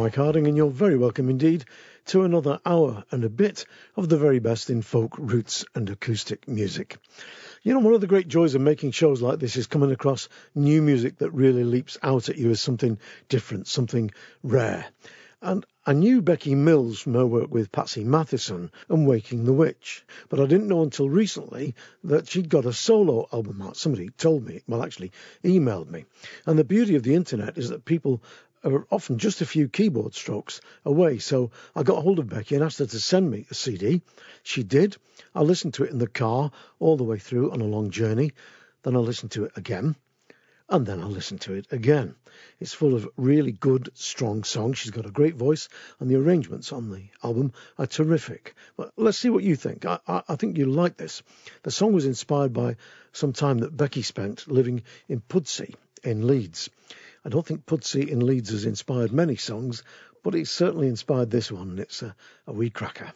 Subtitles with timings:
[0.00, 1.66] Mike Harding, and you're very welcome indeed
[2.06, 6.48] to another hour and a bit of the very best in folk, roots, and acoustic
[6.48, 6.96] music.
[7.62, 10.30] You know, one of the great joys of making shows like this is coming across
[10.54, 14.10] new music that really leaps out at you as something different, something
[14.42, 14.86] rare.
[15.42, 20.04] And I knew Becky Mills from her work with Patsy Matheson and Waking the Witch,
[20.30, 21.74] but I didn't know until recently
[22.04, 23.76] that she'd got a solo album out.
[23.76, 25.12] Somebody told me, well, actually
[25.44, 26.06] emailed me.
[26.46, 28.22] And the beauty of the internet is that people
[28.64, 31.18] are often just a few keyboard strokes away.
[31.18, 34.02] So I got hold of Becky and asked her to send me a CD.
[34.42, 34.96] She did.
[35.34, 38.32] I listened to it in the car all the way through on a long journey.
[38.82, 39.96] Then I listened to it again.
[40.68, 42.14] And then I listened to it again.
[42.60, 44.78] It's full of really good, strong songs.
[44.78, 48.54] She's got a great voice, and the arrangements on the album are terrific.
[48.76, 49.84] But let's see what you think.
[49.84, 51.24] I, I, I think you'll like this.
[51.64, 52.76] The song was inspired by
[53.12, 55.74] some time that Becky spent living in Pudsey
[56.04, 56.70] in Leeds.
[57.24, 59.82] I don't think Pudsey in Leeds has inspired many songs,
[60.22, 62.14] but it's certainly inspired this one, and it's a,
[62.46, 63.12] a wee cracker.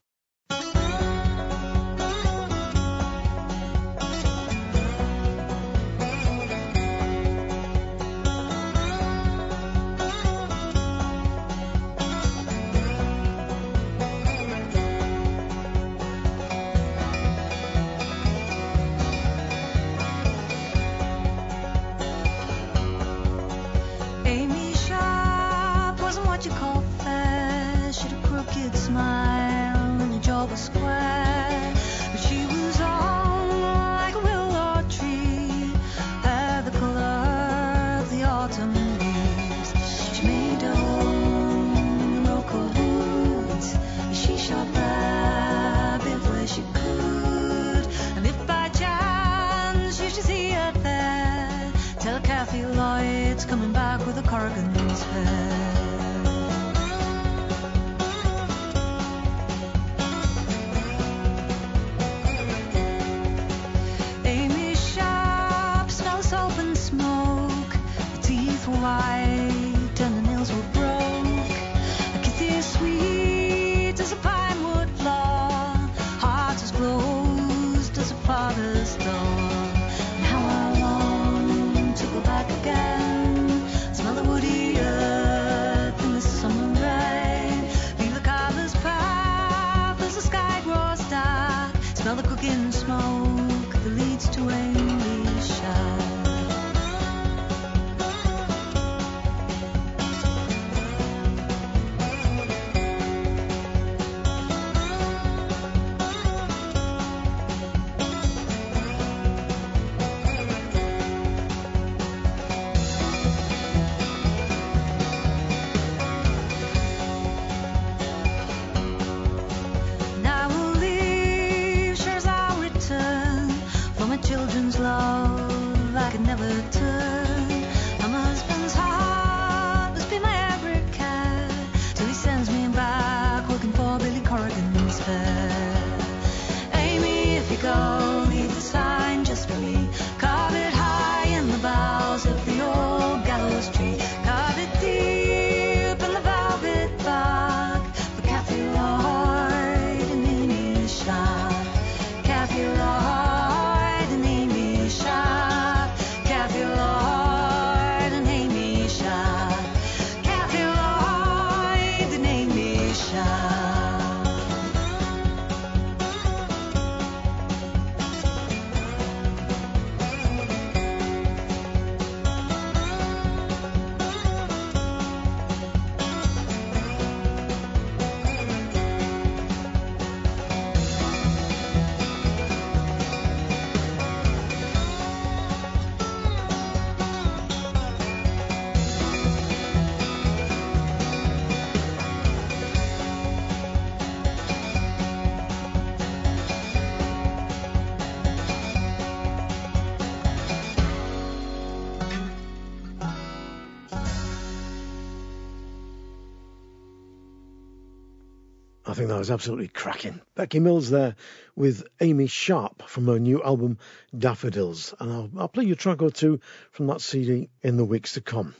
[209.05, 210.23] Think that was absolutely cracking.
[210.35, 211.15] Becky Mills there
[211.55, 213.77] with Amy Sharpe from her new album
[214.17, 214.95] Daffodils.
[214.99, 216.41] And I'll, I'll play you a track or two
[216.71, 218.55] from that CD in the weeks to come.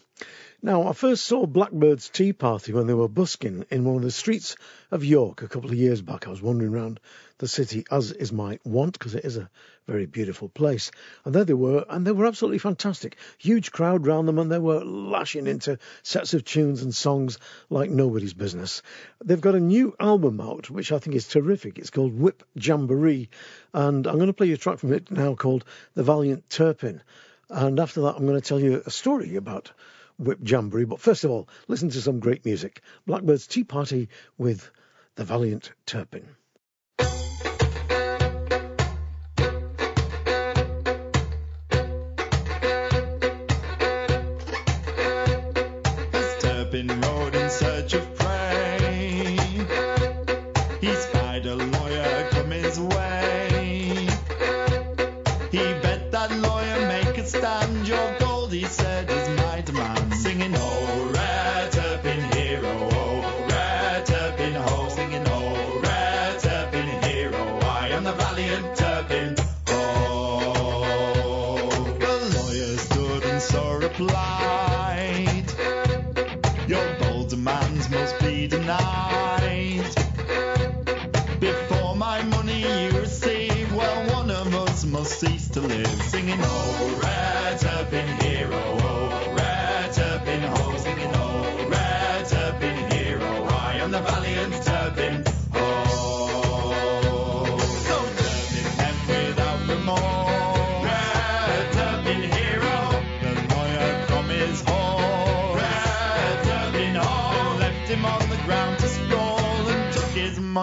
[0.61, 4.11] Now, I first saw Blackbeard's Tea Party when they were busking in one of the
[4.11, 4.57] streets
[4.91, 6.27] of York a couple of years back.
[6.27, 7.01] I was wandering around
[7.39, 9.49] the city, as is my wont, because it is a
[9.87, 10.91] very beautiful place.
[11.25, 13.17] And there they were, and they were absolutely fantastic.
[13.39, 17.39] Huge crowd round them, and they were lashing into sets of tunes and songs
[17.71, 18.83] like nobody's business.
[19.25, 21.79] They've got a new album out, which I think is terrific.
[21.79, 23.29] It's called Whip Jamboree,
[23.73, 25.65] and I'm going to play you a track from it now called
[25.95, 27.03] The Valiant Turpin.
[27.51, 29.73] And after that, I'm going to tell you a story about
[30.19, 30.87] Whip Jamboree.
[30.87, 32.81] But first of all, listen to some great music.
[33.07, 34.09] Blackbeard's Tea Party
[34.39, 34.71] with
[35.17, 36.27] The Valiant Turpin.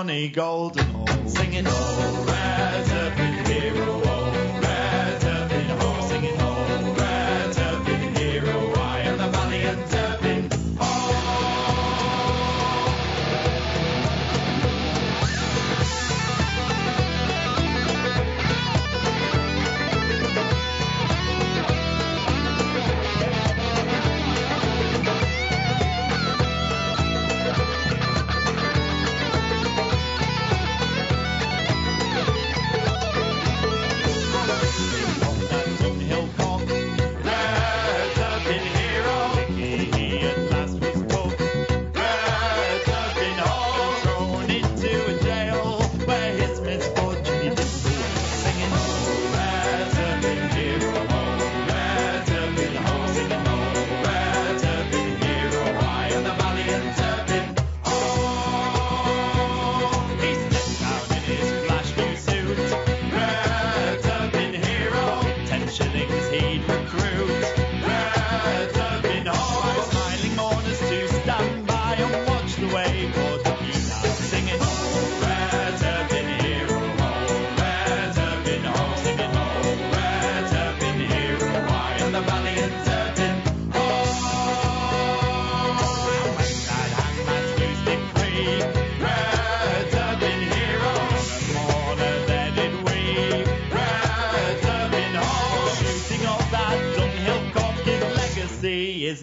[0.03, 2.40] Money, gold and all, singing all, rise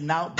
[0.09, 0.38] now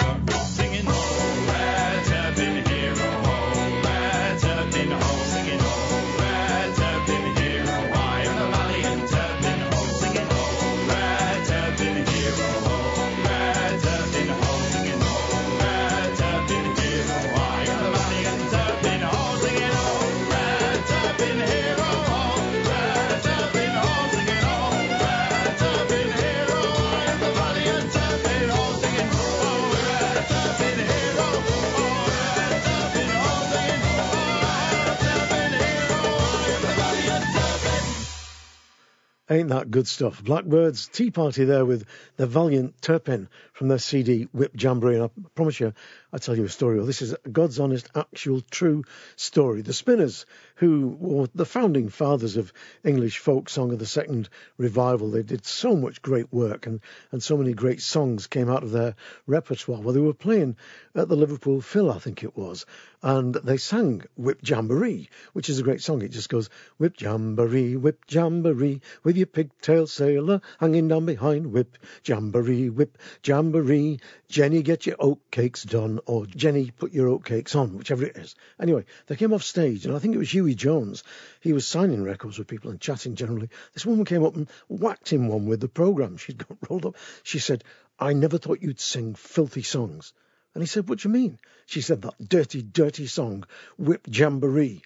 [39.32, 40.24] Ain't that good stuff?
[40.24, 41.86] Blackbeard's Tea Party there with
[42.18, 44.96] the valiant Turpin from their CD Whip Jamboree.
[44.96, 45.72] And I promise you,
[46.12, 46.78] I'll tell you a story.
[46.78, 48.86] Well, this is God's honest, actual, true
[49.18, 49.62] story.
[49.62, 50.26] The Spinners,
[50.60, 52.52] who were the founding fathers of
[52.84, 56.82] English folk song of the second revival, they did so much great work and,
[57.14, 58.94] and so many great songs came out of their
[59.26, 59.80] repertoire.
[59.80, 60.58] Well, they were playing
[60.96, 62.66] at the Liverpool Phil, I think it was
[63.02, 66.02] and they sang Whip Jamboree, which is a great song.
[66.02, 71.78] It just goes, Whip Jamboree, Whip Jamboree, with your pigtail sailor hanging down behind, Whip
[72.04, 78.06] Jamboree, Whip Jamboree Jenny get your oatcakes done, or Jenny put your oatcakes on, whichever
[78.06, 78.36] it is.
[78.60, 81.04] Anyway, they came off stage, and I think it was Jones.
[81.42, 83.50] He was signing records with people and chatting generally.
[83.74, 86.18] This woman came up and whacked him one with the programme.
[86.18, 86.96] She'd got rolled up.
[87.24, 87.64] She said,
[88.00, 90.14] I never thought you'd sing filthy songs.
[90.54, 91.40] And he said, What do you mean?
[91.66, 93.46] She said, That dirty, dirty song,
[93.78, 94.82] Whip Jamboree.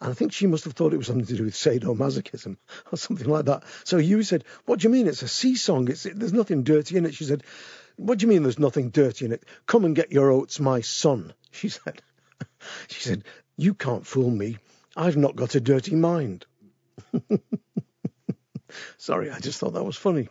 [0.00, 2.56] And I think she must have thought it was something to do with sadomasochism
[2.92, 3.64] or something like that.
[3.84, 5.06] So Hughie said, What do you mean?
[5.06, 5.88] It's a sea song.
[5.88, 7.14] It's, there's nothing dirty in it.
[7.14, 7.42] She said,
[7.96, 9.44] What do you mean there's nothing dirty in it?
[9.66, 11.32] Come and get your oats, my son.
[11.50, 12.02] She said,
[12.88, 13.24] She said,
[13.56, 14.58] You can't fool me.
[14.98, 16.44] I've not got a dirty mind.
[18.96, 20.28] Sorry, I just thought that was funny.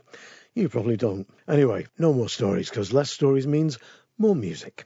[0.54, 1.26] You probably don't.
[1.48, 3.80] Anyway, no more stories, because less stories means
[4.18, 4.84] more music.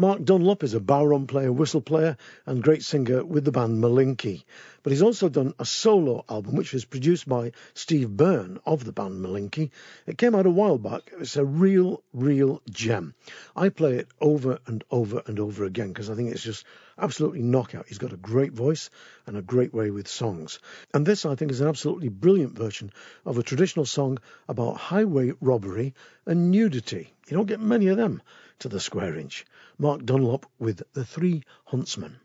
[0.00, 2.16] Mark Dunlop is a bodhrán player, whistle player,
[2.46, 4.44] and great singer with the band Malinky.
[4.82, 8.92] But he's also done a solo album, which was produced by Steve Byrne of the
[8.92, 9.72] band Malinky.
[10.06, 11.12] It came out a while back.
[11.18, 13.12] It's a real, real gem.
[13.54, 16.64] I play it over and over and over again because I think it's just
[16.96, 17.86] absolutely knockout.
[17.86, 18.88] He's got a great voice
[19.26, 20.60] and a great way with songs.
[20.94, 22.90] And this, I think, is an absolutely brilliant version
[23.26, 24.16] of a traditional song
[24.48, 25.92] about highway robbery
[26.24, 27.12] and nudity.
[27.28, 28.22] You don't get many of them
[28.60, 29.44] to the square inch.
[29.80, 32.20] Mark Dunlop with The Three Huntsmen.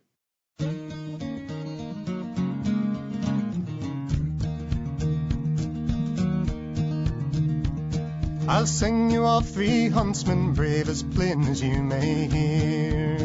[8.50, 13.20] I'll sing you of three huntsmen, brave as plain as you may hear.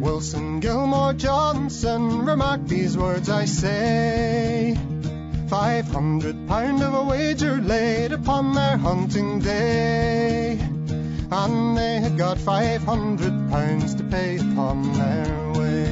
[0.00, 4.74] Wilson, Gilmore, Johnson, remark these words I say.
[5.48, 10.75] Five hundred pound of a wager laid upon their hunting day.
[11.30, 15.86] And they had got five hundred pounds to pay upon their way.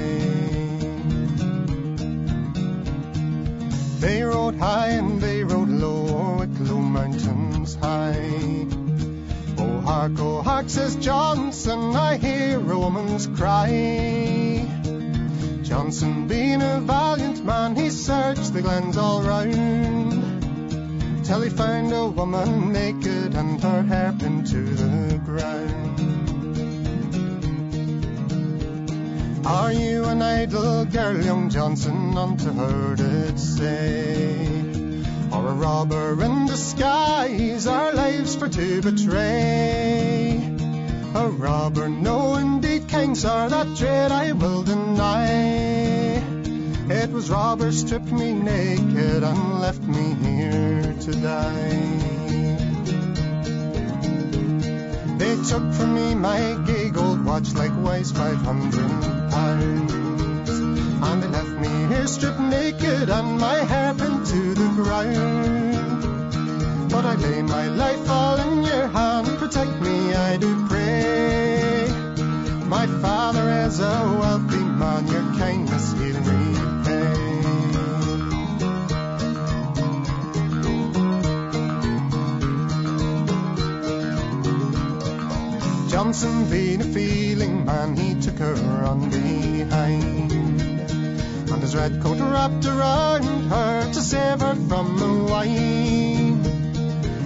[3.99, 8.67] They rode high and they rode low, Wicklow mountains high.
[9.59, 14.69] Oh hark, oh hark, says Johnson, I hear a woman's cry.
[15.62, 20.12] Johnson, being a valiant man, he searched the glens all round
[21.25, 26.00] till he found a woman naked and her hair pinned to the ground.
[29.47, 32.17] Are you an idle girl, young Johnson?
[32.17, 34.49] Unto her did say.
[35.33, 40.41] Or a robber in disguise, our lives for to betray.
[41.14, 46.23] A robber, no indeed, King Sir, that dread I will deny.
[46.88, 52.13] It was robbers stripped me naked and left me here to die.
[55.18, 58.90] They took from me my gay gold watch, likewise five hundred
[59.30, 59.92] pounds.
[61.06, 66.02] And they left me here stripped naked and my hair pinned to the ground.
[66.90, 71.88] But I lay my life all in your hand, protect me, I do pray.
[72.66, 76.44] My father is a wealthy man, your kindness he'll repay.
[86.05, 90.33] Johnson being a feeling man, he took her on behind.
[91.51, 96.43] And his red coat wrapped around her to save her from the wine.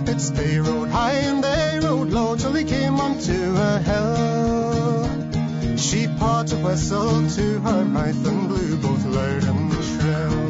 [0.07, 5.09] It's they rode high and they rode low till they came onto a hill.
[5.77, 10.48] She pawed a whistle to her mouth and blew both loud and shrill.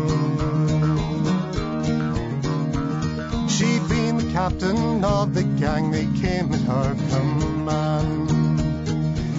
[4.49, 8.31] Captain of the gang, they came at her command.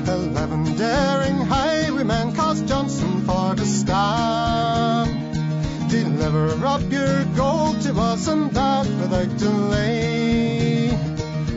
[0.07, 5.09] Eleven daring highwaymen caused Johnson for to stand.
[5.89, 10.91] Deliver up your gold to us and that without delay.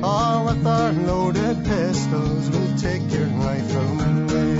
[0.02, 4.54] Or with our loaded pistols we'll take your life away.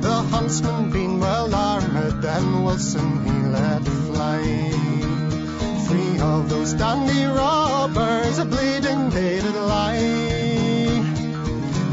[0.00, 4.87] The huntsman being well armed, then Wilson he let fly.
[6.48, 9.98] Those dandy robbers a bleeding did lie.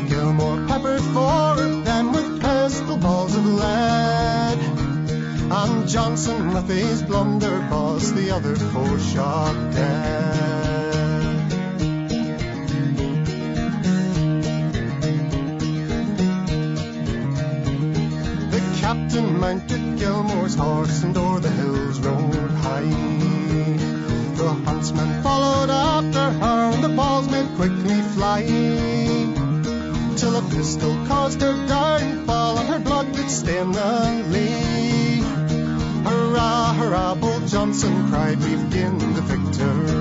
[0.08, 4.58] Gilmore peppered four of them with pistol balls of lead.
[5.52, 11.50] And Johnson with his blunderbuss, the other four shot dead.
[18.52, 23.95] The captain mounted Gilmore's horse and o'er the hills rode high.
[24.36, 28.44] The huntsman followed after her and the balls made quickly fly.
[30.18, 35.22] Till a pistol caused her downfall and her blood did stain the lea.
[36.04, 39.95] Hurrah, hurrah, Bull Johnson cried, we've gained the victory.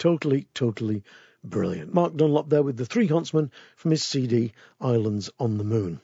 [0.00, 1.04] Totally, totally
[1.44, 1.92] brilliant.
[1.92, 6.00] Mark Dunlop there with the Three Huntsmen from his CD Islands on the Moon.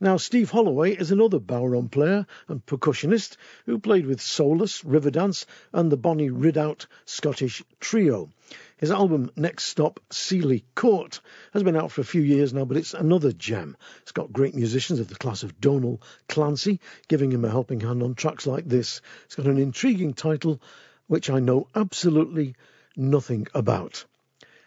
[0.00, 5.92] Now, Steve Holloway is another bodhrán player and percussionist who played with Solus, Riverdance, and
[5.92, 8.28] the Bonnie Rideout Scottish Trio.
[8.76, 11.20] His album Next Stop, Sealy Court,
[11.52, 13.76] has been out for a few years now, but it's another gem.
[14.02, 18.02] It's got great musicians of the class of Donal Clancy giving him a helping hand
[18.02, 19.00] on tracks like this.
[19.26, 20.60] It's got an intriguing title,
[21.06, 22.56] which I know absolutely
[22.98, 24.04] nothing about.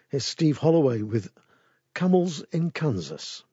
[0.09, 1.31] Here's Steve Holloway with
[1.93, 3.43] Camels in Kansas.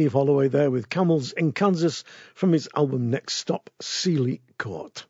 [0.00, 5.04] Steve Holloway there with Camels in Kansas from his album Next Stop, Sealy Court.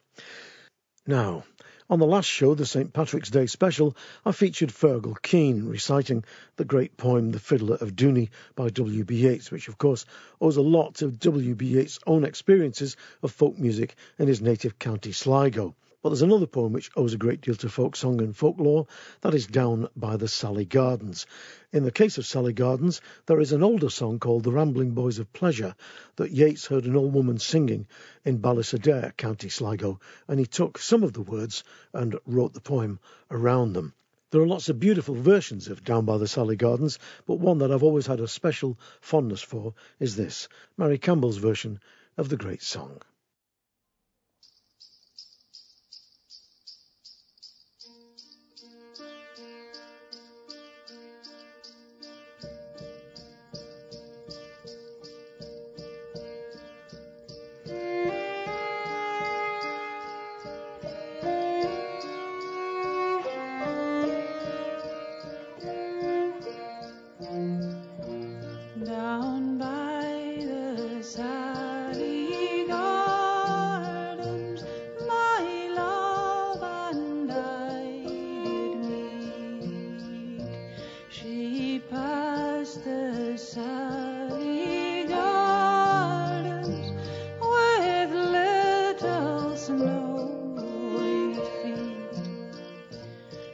[1.07, 1.45] Now,
[1.89, 2.93] on the last show, the St.
[2.93, 6.25] Patrick's Day special, I featured Fergal Keane reciting
[6.57, 9.15] the great poem The Fiddler of Dooney by W.B.
[9.15, 10.07] Yeats, which of course
[10.41, 11.65] owes a lot to W.B.
[11.65, 15.77] Yeats' own experiences of folk music in his native county Sligo.
[16.03, 18.87] But there's another poem which owes a great deal to folk song and folklore,
[19.21, 21.27] that is Down by the Sally Gardens.
[21.73, 25.19] In the case of Sally Gardens, there is an older song called The Rambling Boys
[25.19, 25.75] of Pleasure
[26.17, 27.87] that Yeats heard an old woman singing
[28.25, 32.99] in Ballisodare, County Sligo, and he took some of the words and wrote the poem
[33.31, 33.93] around them.
[34.31, 37.71] There are lots of beautiful versions of Down by the Sally Gardens, but one that
[37.71, 41.79] I've always had a special fondness for is this Mairi Campbell's version
[42.17, 43.03] of the great song.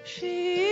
[0.07, 0.66] She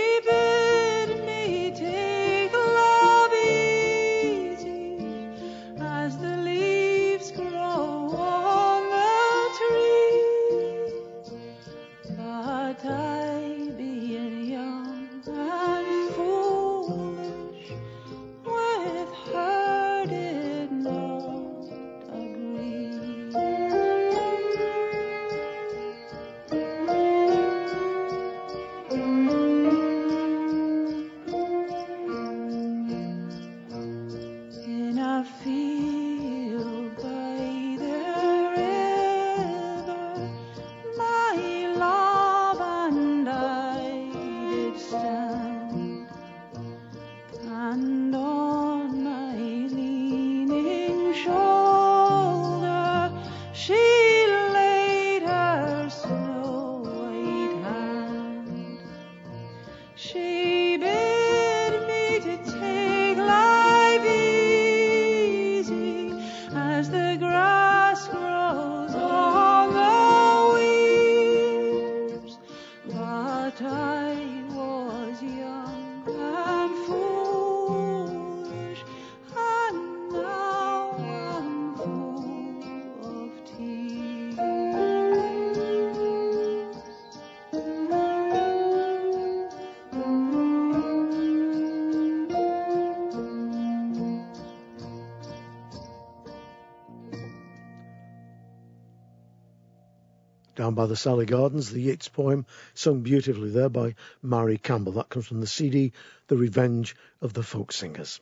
[100.75, 104.93] by the Sally Gardens, the Yeats poem, sung beautifully there by Mairi Campbell.
[104.93, 105.93] That comes from the CD,
[106.27, 108.19] The Revenge of the Folk Singers.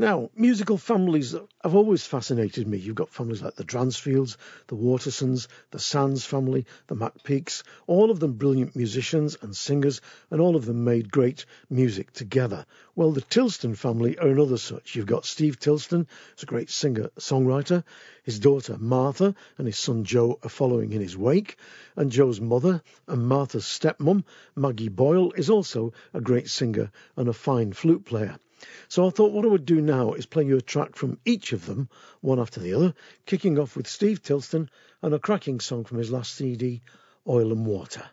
[0.00, 1.34] Now, musical families
[1.64, 2.78] have always fascinated me.
[2.78, 4.36] You've got families like the Dransfields,
[4.68, 10.40] the Watersons, the Sands family, the McPeakes, all of them brilliant musicians and singers, and
[10.40, 12.64] all of them made great music together.
[12.94, 14.94] Well, the Tilston family are another such.
[14.94, 17.82] You've got Steve Tilston, who's a great singer songwriter.
[18.22, 21.56] His daughter Martha and his son Joe are following in his wake.
[21.96, 24.22] And Joe's mother and Martha's stepmom,
[24.54, 28.38] Maggie Boyle, is also a great singer and a fine flute player.
[28.88, 31.52] So I thought what I would do now is play you a track from each
[31.52, 31.88] of them,
[32.20, 32.94] one after the other,
[33.26, 34.68] kicking off with Steve Tilston
[35.02, 36.82] and a cracking song from his last CD,
[37.26, 38.04] Oil and Water.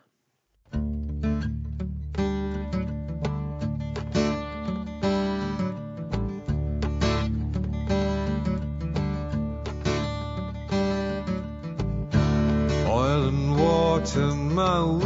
[12.88, 15.05] Oil and water, my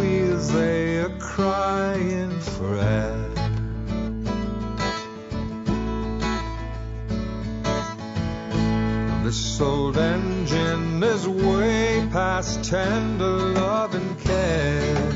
[9.30, 15.12] This old engine is way past tender love and care.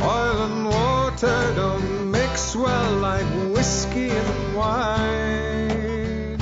[0.00, 6.38] Oil and water don't mix well like whiskey and wine.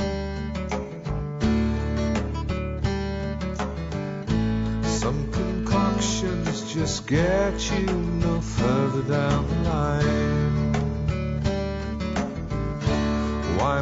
[4.83, 10.30] Some concoctions just get you no further down the line.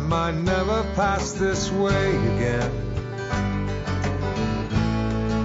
[0.09, 2.71] Might never pass this way again?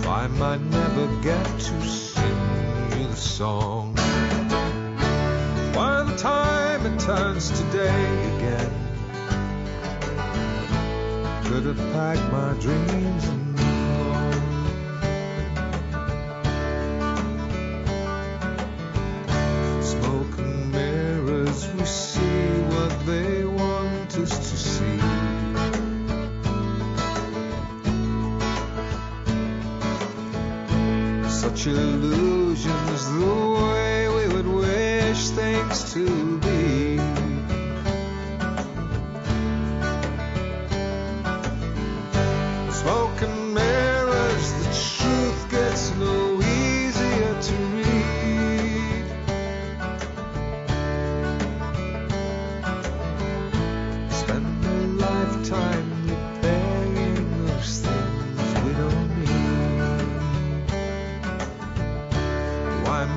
[0.06, 3.94] I might never get to sing you the song.
[6.14, 8.70] The time it turns to day again,
[11.44, 13.43] could have packed my dreams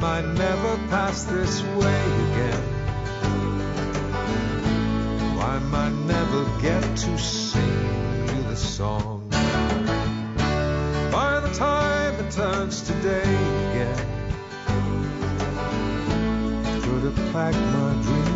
[0.08, 2.64] might never pass this way again?
[5.36, 9.28] Why might never get to sing you the song?
[11.12, 13.34] By the time it turns to day
[13.68, 14.06] again,
[16.84, 18.27] could have packed my dreams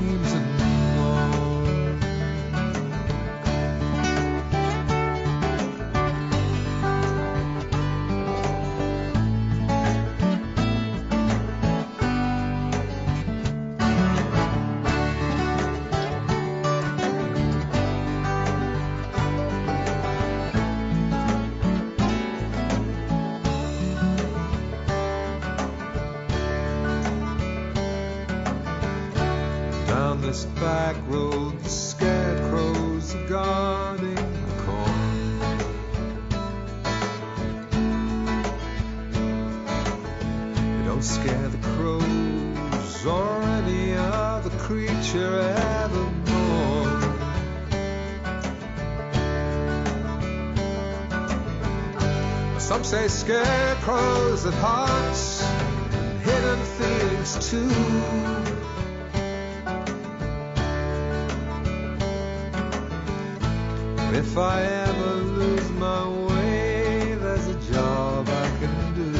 [53.11, 57.71] scarecrows have hearts and hidden feelings too.
[64.13, 69.11] If I ever lose my way, there's a job I can do.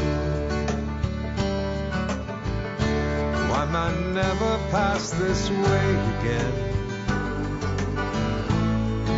[3.50, 6.54] Why might never pass this way again?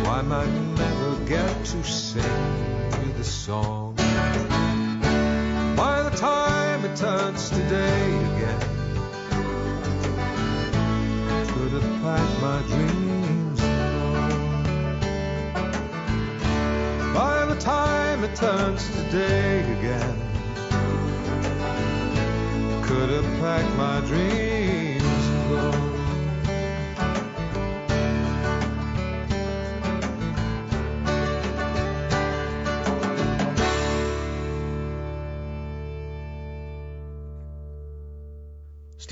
[0.05, 2.23] Why might never get to sing
[3.05, 3.84] you the song?
[6.95, 8.59] Time it turns to day again,
[11.47, 14.33] could have packed my dreams and gone.
[17.13, 20.17] By the time it turns to day again,
[22.83, 24.24] could have packed my dreams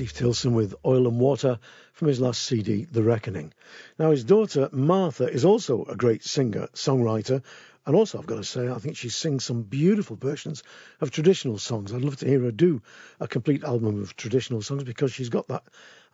[0.04, 1.58] Steve Tilston with Oil and Water
[1.94, 3.54] from his last CD, The Reckoning.
[3.98, 7.42] Now, his daughter Martha is also a great singer, songwriter,
[7.86, 10.62] and also, I've got to say, I think she sings some beautiful versions
[11.02, 11.92] of traditional songs.
[11.92, 12.80] I'd love to hear her do
[13.20, 15.64] a complete album of traditional songs because she's got that,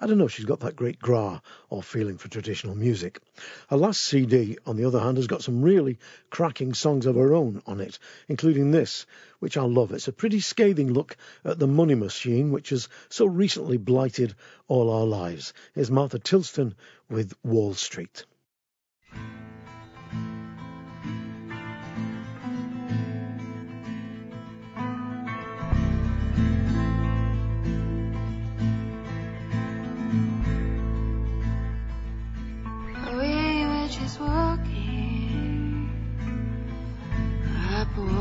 [0.01, 3.21] I don't know, she's got that great gra or feeling for traditional music.
[3.69, 7.35] Her last CD, on the other hand, has got some really cracking songs of her
[7.35, 9.07] own on it, including this,
[9.39, 9.93] which I love.
[9.93, 14.35] It's a pretty scathing look at the money machine, which has so recently blighted
[14.67, 15.53] all our lives.
[15.77, 16.75] Here's Martha Tilston
[17.09, 18.25] with Wall Street.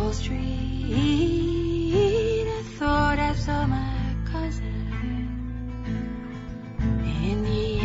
[0.09, 1.85] Wall Street.
[2.47, 4.89] I thought I saw my cousin
[7.21, 7.79] in the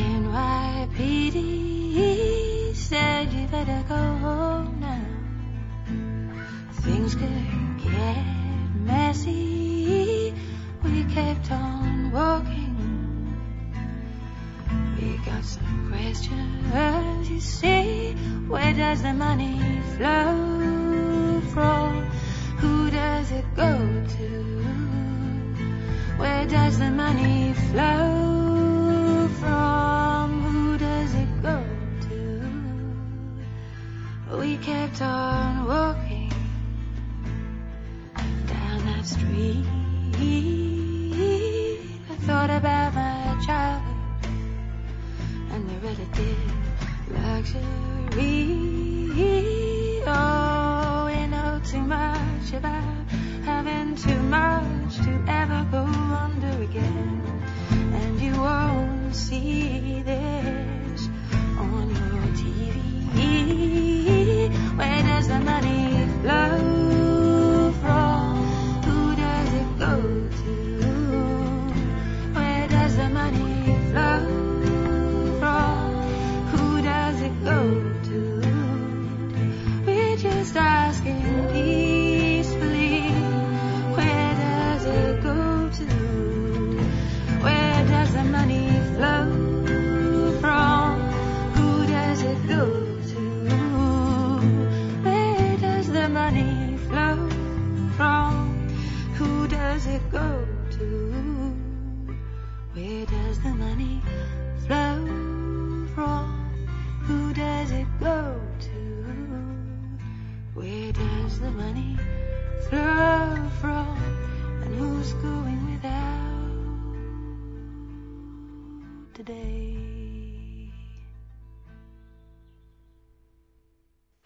[0.96, 1.38] NYPD.
[2.74, 5.04] Said you better go home now.
[6.80, 8.24] Things could get
[8.74, 10.32] messy.
[10.82, 12.74] We kept on walking.
[14.96, 18.14] We got some questions, you see.
[18.48, 20.83] Where does the money flow
[21.54, 22.04] from?
[22.58, 23.72] Who does it go
[24.16, 24.30] to?
[26.18, 30.42] Where does the money flow from?
[30.42, 31.64] Who does it go
[32.08, 32.20] to?
[34.36, 36.32] We kept on walking
[38.46, 39.64] down that street.
[42.10, 43.94] I thought about my childhood
[45.52, 46.42] and the relative
[47.10, 48.74] luxury.
[50.06, 50.53] Oh,
[51.64, 53.10] too much about
[53.44, 57.22] having too much to ever go under again.
[57.70, 61.08] And you won't see this
[61.58, 63.16] on your TV.
[64.76, 67.03] Where does the money flow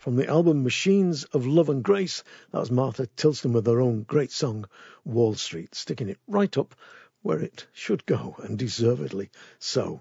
[0.09, 4.05] From the album Machines of Love and Grace, that was Martha Tilston with her own
[4.05, 4.65] great song,
[5.05, 6.75] Wall Street, sticking it right up
[7.21, 10.01] where it should go, and deservedly so.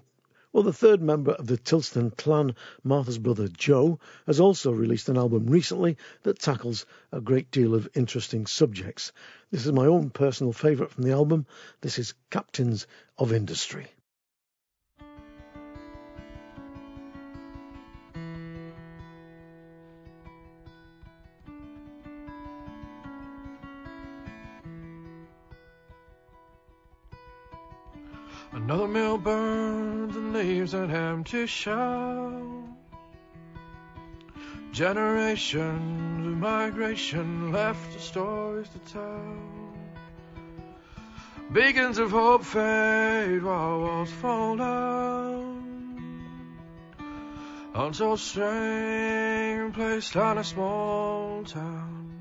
[0.50, 5.18] Well, the third member of the Tilston clan, Martha's brother Joe, has also released an
[5.18, 9.12] album recently that tackles a great deal of interesting subjects.
[9.50, 11.44] This is my own personal favourite from the album.
[11.82, 12.86] This is Captains
[13.18, 13.88] of Industry.
[29.18, 32.68] Mill burns and leaves an empty shell.
[34.70, 39.36] Generations of migration left the stories to tell.
[41.52, 45.98] Beacons of hope fade while walls fall down.
[47.74, 52.12] Untold strain placed on a small town.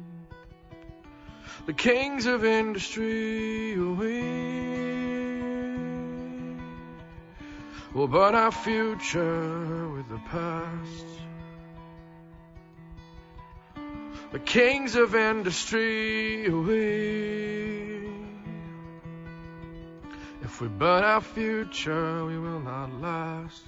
[1.68, 4.77] The kings of industry we
[7.98, 11.06] will burn our future with the past.
[14.32, 18.08] The kings of industry we
[20.44, 23.64] if we burn our future we will not last.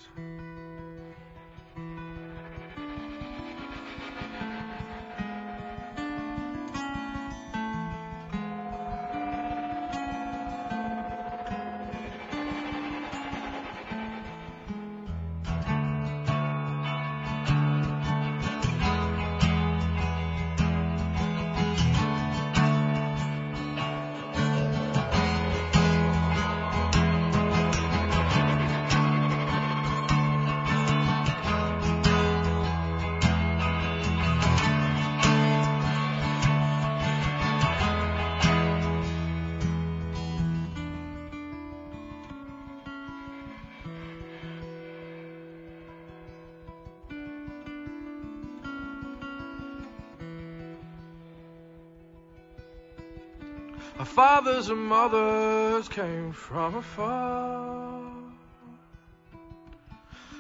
[54.10, 58.02] Fathers and mothers came from afar.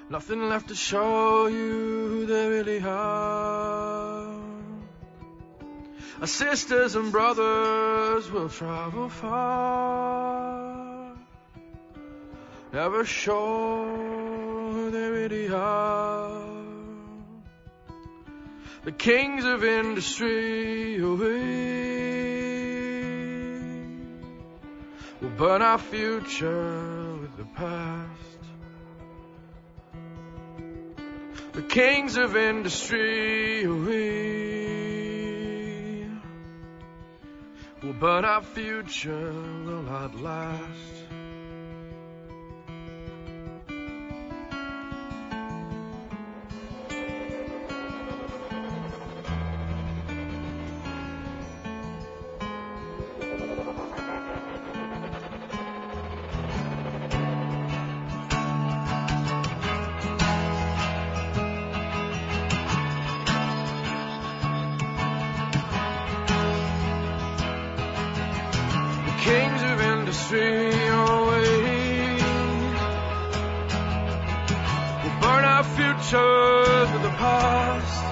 [0.09, 4.33] Nothing left to show you who they really are.
[6.19, 11.15] Our sisters and brothers will travel far.
[12.73, 13.87] Never sure
[14.73, 16.41] who they really are.
[18.83, 21.78] The kings of industry, we
[25.21, 28.09] will burn our future with the past.
[31.53, 34.49] The kings of industry, we
[37.83, 39.33] will burn our future
[39.65, 40.98] will not last.
[76.93, 78.03] With the past.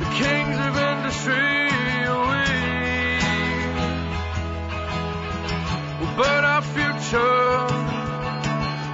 [0.00, 1.54] The kings of industry.
[6.00, 7.34] We'll burn our future.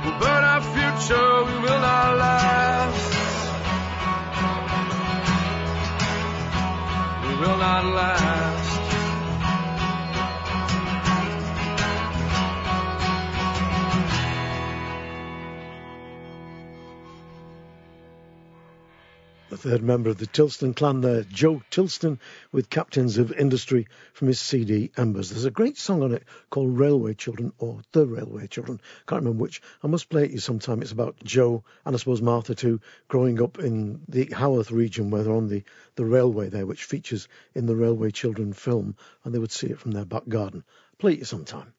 [0.04, 1.44] We'll burn our future.
[1.48, 3.12] We will not last.
[7.26, 8.19] We will not last.
[19.60, 22.18] Third member of the Tilston clan there, Joe Tilston,
[22.50, 25.28] with Captains of Industry from his CD Embers.
[25.28, 28.80] There's a great song on it called Railway Children or The Railway Children.
[29.06, 29.60] Can't remember which.
[29.82, 30.80] I must play it you sometime.
[30.80, 35.24] It's about Joe and I suppose Martha too, growing up in the Haworth region where
[35.24, 35.62] they're on the,
[35.94, 39.78] the railway there, which features in the Railway Children film, and they would see it
[39.78, 40.64] from their back garden.
[40.96, 41.74] Play it you sometime.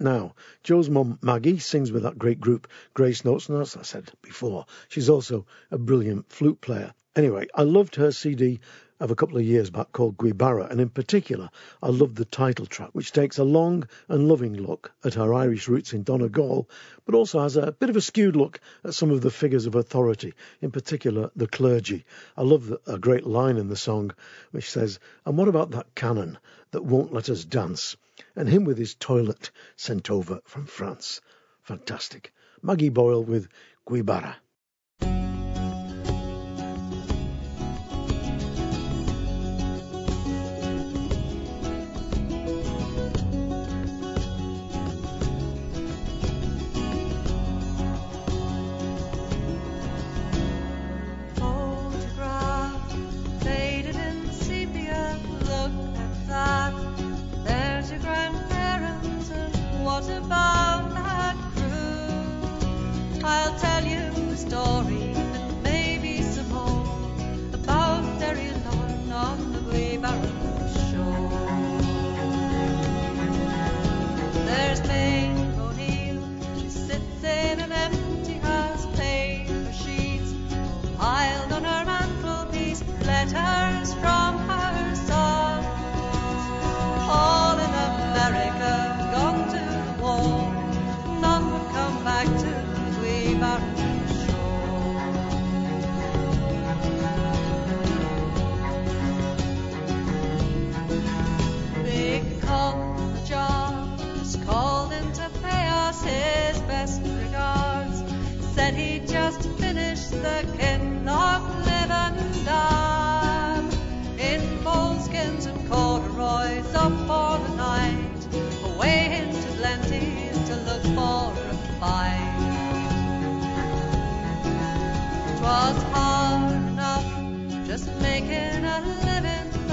[0.00, 0.34] Now,
[0.64, 4.64] Joe's mum, Maggie, sings with that great group, Grace Notes, and as I said before,
[4.88, 6.94] she's also a brilliant flute player.
[7.14, 8.58] Anyway, I loved her CD
[8.98, 11.50] of a couple of years back called Gweebara, and in particular,
[11.82, 15.68] I loved the title track, which takes a long and loving look at her Irish
[15.68, 16.70] roots in Donegal,
[17.04, 19.74] but also has a bit of a skewed look at some of the figures of
[19.74, 20.32] authority,
[20.62, 22.06] in particular the clergy.
[22.34, 24.14] I love the, a great line in the song
[24.52, 26.38] which says, And what about that canon
[26.70, 27.94] that won't let us dance?
[28.36, 31.20] And him with his toilet sent over from France.
[31.60, 32.32] Fantastic.
[32.62, 33.48] Maggie Boyle with
[33.86, 34.36] Gweebara.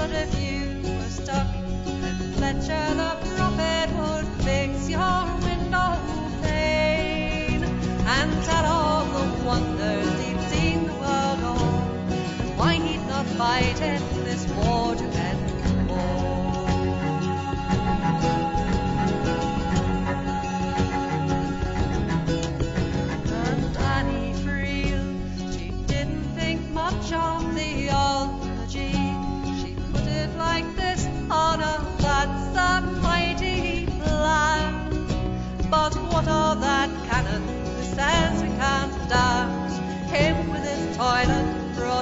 [0.08, 0.49] If you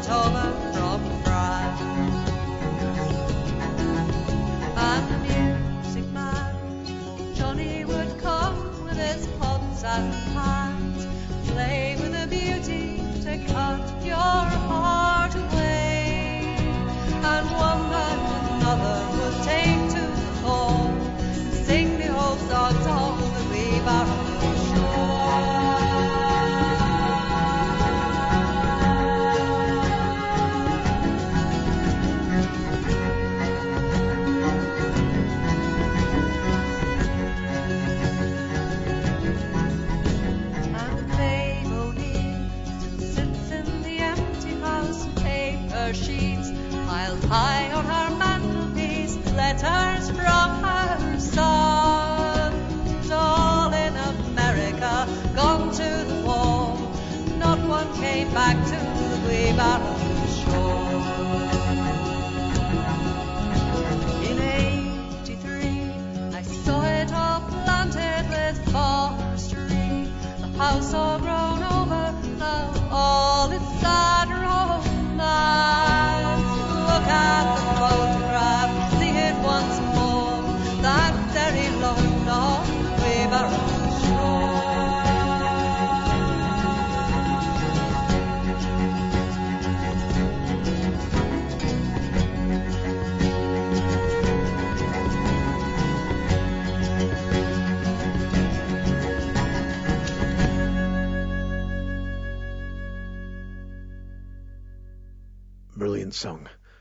[0.07, 1.81] brought over from France.
[4.77, 11.07] And the music man, Johnny would come with his pots and pans,
[11.51, 14.58] play with the beauty to cut your eyes.
[45.89, 46.51] Paper sheets.
[46.87, 50.38] Piled high on her mantelpiece, letters from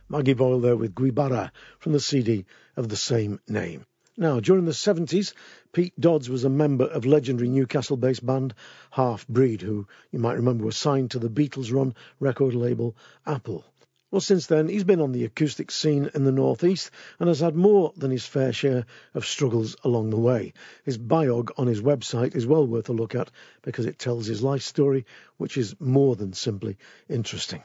[0.09, 2.45] Maggie Boyle there with Gweebara from the CD
[2.77, 3.85] of the same name.
[4.15, 5.33] Now, during the 70s,
[5.73, 8.53] Pete Dodds was a member of legendary Newcastle based band
[8.91, 12.95] Half Breed, who you might remember was signed to the Beatles run record label
[13.25, 13.65] Apple.
[14.09, 16.89] Well, since then, he's been on the acoustic scene in the Northeast
[17.19, 20.53] and has had more than his fair share of struggles along the way.
[20.85, 23.29] His biog on his website is well worth a look at
[23.61, 25.05] because it tells his life story,
[25.35, 26.77] which is more than simply
[27.09, 27.61] interesting.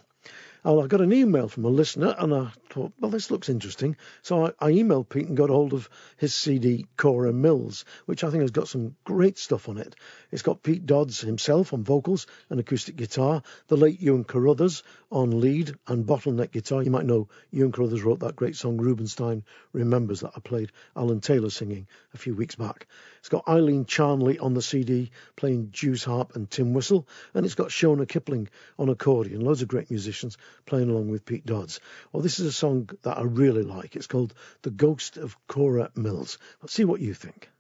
[0.65, 3.97] Oh, I got an email from a listener and I thought, well, this looks interesting.
[4.23, 8.31] So I, I emailed Pete and got hold of his CD, Cora Mills, which I
[8.31, 9.97] think has got some great stuff on it.
[10.33, 15.41] It's got Pete Dodds himself on vocals and acoustic guitar, the late Ewan Carruthers on
[15.41, 16.83] lead and bottleneck guitar.
[16.83, 21.21] You might know Ewan Carruthers wrote that great song, Rubenstein Remembers, that I played Allan
[21.21, 22.87] Taylor singing a few weeks back.
[23.19, 27.55] It's got Eileen Charnley on the CD playing Jew's harp and tin whistle, and it's
[27.55, 29.43] got Shona Kipling on accordion.
[29.43, 31.79] Loads of great musicians playing along with Pete Dodds.
[32.11, 33.97] Well, this is a song that I really like.
[33.97, 36.39] It's called The Ghost of Cora Mills.
[36.63, 37.51] Let's see what you think.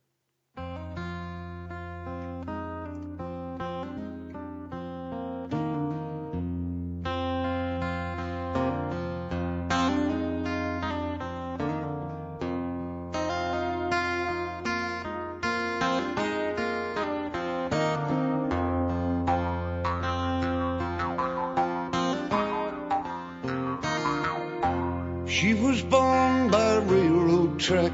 [27.62, 27.92] Track.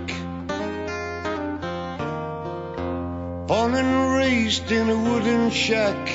[3.47, 6.09] Born and raised in a wooden shack.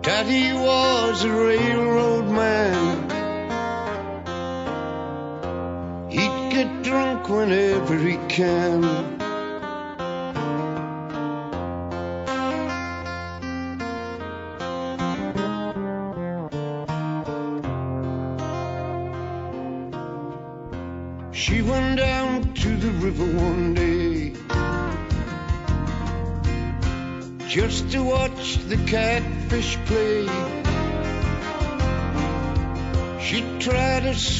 [0.00, 3.10] Daddy was a railroad man.
[6.10, 8.97] He'd get drunk whenever he can.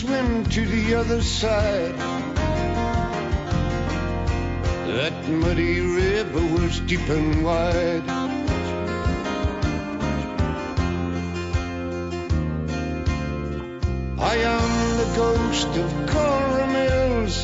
[0.09, 1.95] Swim to the other side.
[4.97, 8.09] That muddy river was deep and wide.
[14.33, 17.37] I am the ghost of Cora Mills.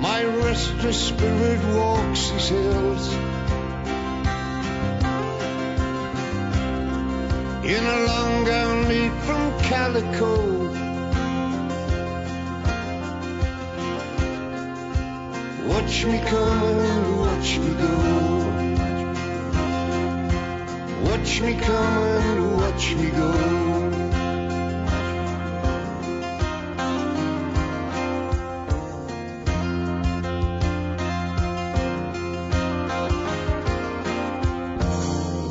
[0.00, 3.25] My restless spirit walks these hills.
[9.76, 10.32] Calico.
[15.70, 17.94] Watch me come and watch me go.
[21.08, 23.30] Watch me come and watch me go.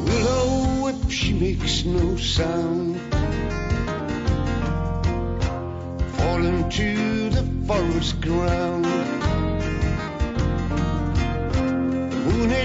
[0.06, 0.50] Willow
[0.84, 2.75] whip, she makes no sound.
[7.96, 8.86] Falling to the forest ground.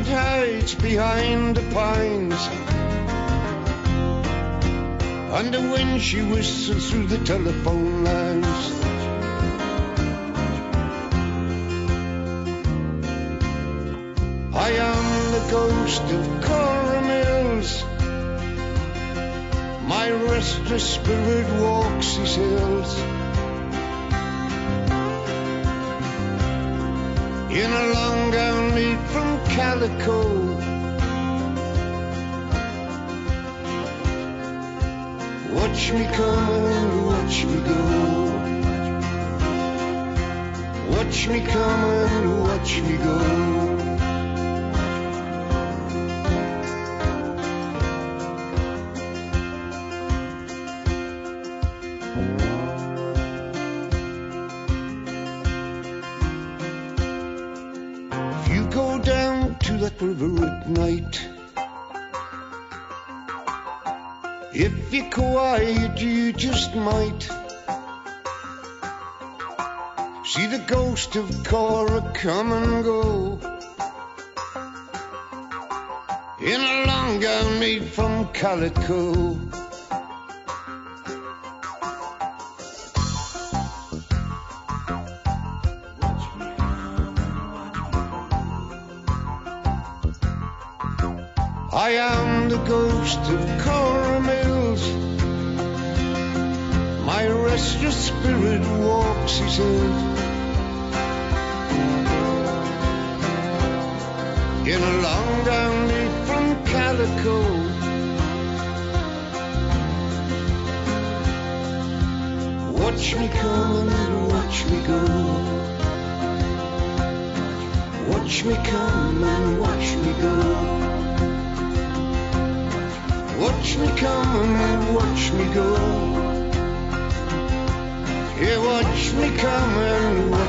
[0.01, 2.49] Hides behind the pines.
[5.33, 8.73] And the wind she whistles through the telephone lines.
[14.53, 17.85] I am the ghost of Cora Mills.
[19.87, 23.20] My restless spirit walks these hills.
[27.53, 30.21] In a long gown made from calico.
[35.53, 38.31] Watch me come and watch me go.
[40.91, 44.00] Watch me come and watch me go.
[65.59, 67.23] You're you just might
[70.25, 73.39] see the ghost of Cora come and go
[76.41, 79.50] in a long gown made from calico.
[99.61, 99.90] Walks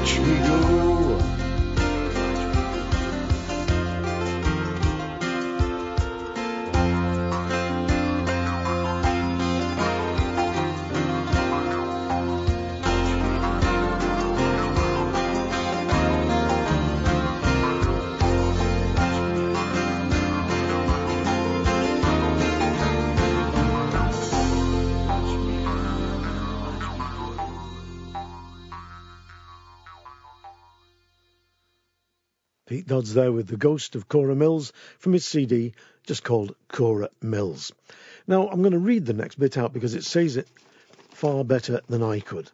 [0.02, 0.61] watch me go.
[32.92, 35.72] Dodds there with the ghost of Cora Mills from his CD
[36.04, 37.72] just called Cora Mills.
[38.28, 40.50] Now I'm going to read the next bit out because it says it
[41.10, 42.52] far better than I could.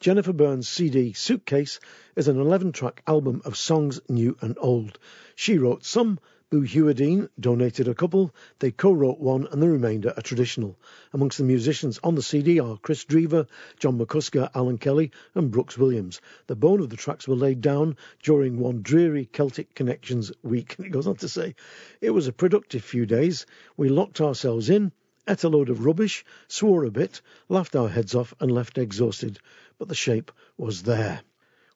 [0.00, 1.80] Jennifer Byrne's CD Suitcase
[2.14, 4.98] is an 11 track album of songs new and old.
[5.34, 6.18] She wrote some,
[6.54, 10.78] Boo Hewerdine donated a couple, they co wrote one, and the remainder are traditional.
[11.12, 13.48] Amongst the musicians on the CD are Kris Drever,
[13.80, 16.20] John McCusker, Alan Kelly, and Brooks Williams.
[16.46, 20.76] The bone of the tracks were laid down during one dreary Celtic Connections week.
[20.78, 21.56] And it goes on to say,
[22.00, 23.46] It was a productive few days.
[23.76, 24.92] We locked ourselves in,
[25.26, 29.40] ate a load of rubbish, swore a bit, laughed our heads off, and left exhausted.
[29.76, 31.22] But the shape was there.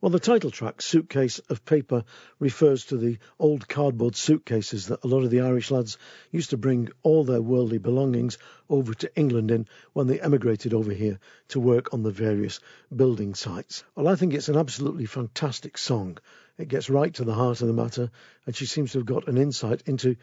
[0.00, 2.04] Well, the title track, Suitcase of Paper,
[2.38, 5.98] refers to the old cardboard suitcases that a lot of the Irish lads
[6.30, 8.38] used to bring all their worldly belongings
[8.70, 11.18] over to England in when they emigrated over here
[11.48, 12.60] to work on the various
[12.94, 13.82] building sites.
[13.96, 16.18] Well, I think it's an absolutely fantastic song.
[16.58, 18.12] It gets right to the heart of the matter,
[18.46, 20.14] and she seems to have got an insight into,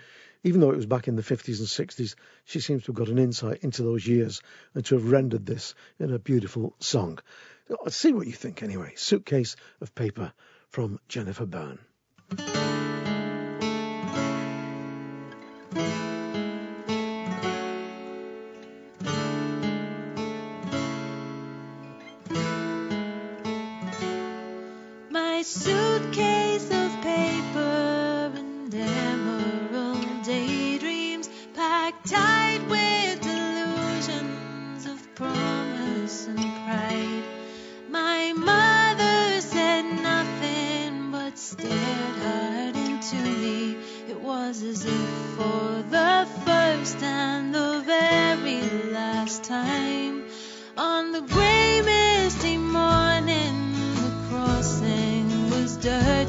[0.45, 2.15] even though it was back in the 50s and 60s,
[2.45, 4.41] she seems to have got an insight into those years
[4.73, 7.19] and to have rendered this in a beautiful song.
[7.89, 8.93] See what you think anyway.
[8.95, 10.34] Suitcase of Paper
[10.70, 11.80] from Jennifer Byrne.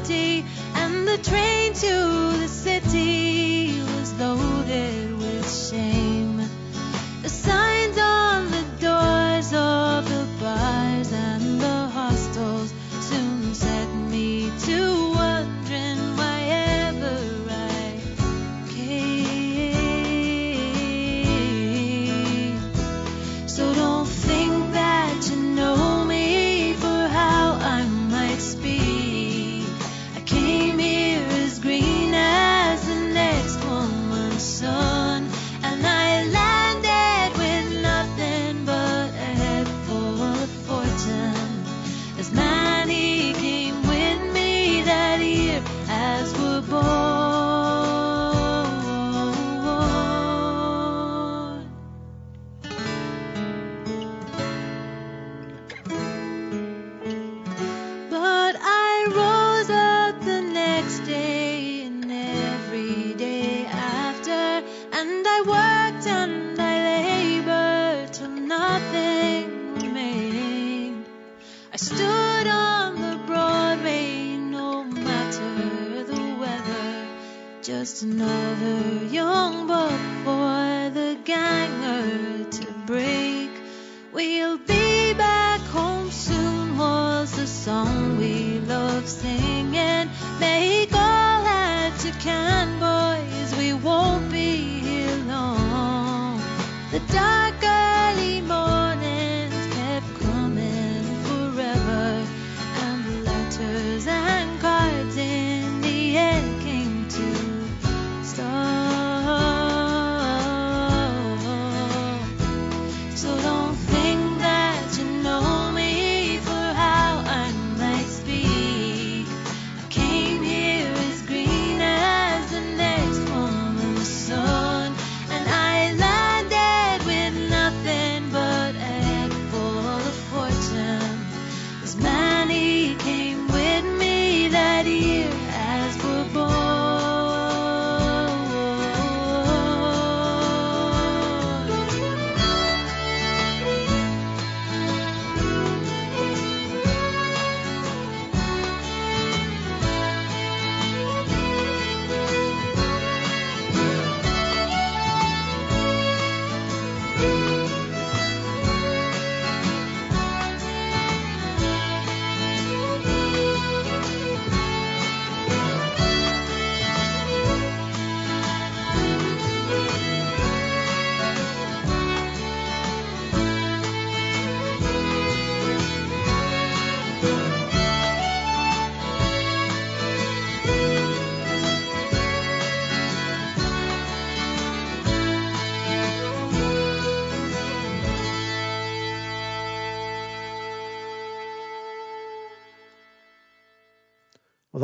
[0.03, 0.66] Was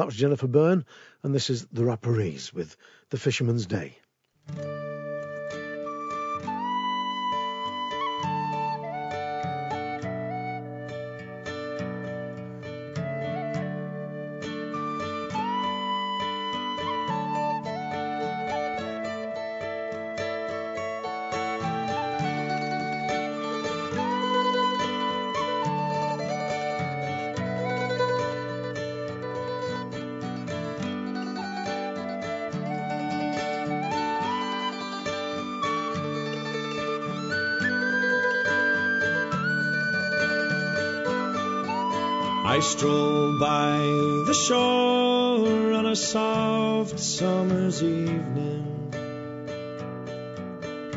[0.03, 0.83] that was Jennifer Byrne,
[1.23, 2.75] and this is the Rapparees with
[3.09, 3.99] The Fisherman's Day.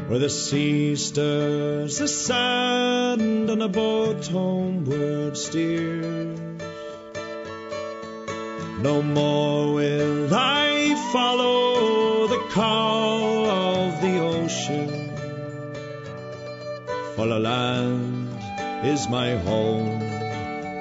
[0.09, 6.39] Where the sea stirs the sand and a boat homeward steers.
[8.81, 15.11] No more will I follow the call of the ocean,
[17.17, 18.39] for the land
[18.85, 20.01] is my home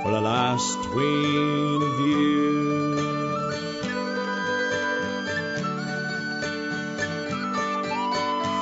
[0.04, 2.35] for the last tween of years.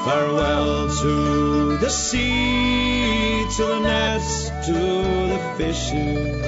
[0.06, 6.44] Farewell to the sea, to the nets, to the fishes.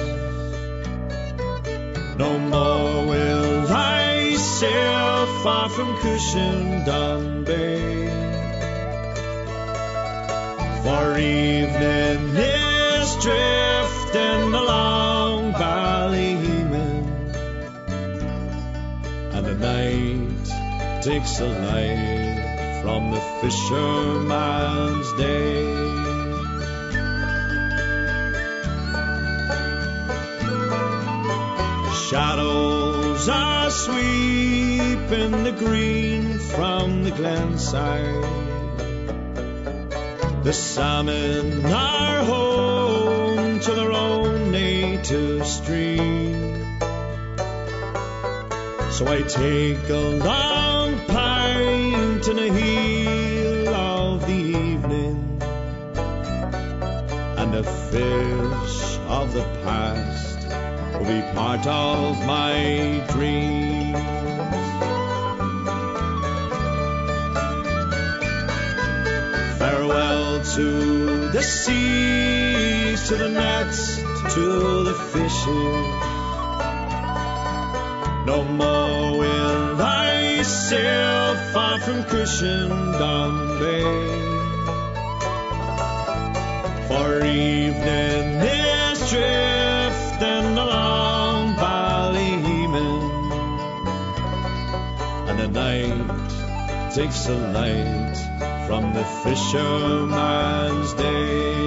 [2.18, 6.84] No more will I sail far from Cushion
[7.44, 8.08] Bay.
[10.82, 17.06] For evening is drifting along Ballyman,
[19.32, 22.15] and the night takes the light
[22.86, 25.66] from the fisherman's day.
[32.08, 38.22] Shadows are sweeping the green from the glen side.
[40.44, 46.78] The salmon are home to their own native stream.
[48.92, 50.55] So I take a long
[57.96, 60.38] fish of the past
[60.92, 63.96] will be part of my dreams.
[69.58, 70.68] Farewell to
[71.36, 73.96] the seas, to the nets,
[74.34, 74.46] to
[74.88, 75.86] the fishes.
[78.30, 82.68] No more will I sail far from Cushion
[83.60, 84.25] Bay.
[87.16, 93.00] For evening is drifting along Ballyman,
[95.26, 101.65] and the night takes the light from the fisherman's day.